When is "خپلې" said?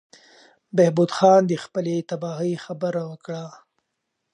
1.63-1.95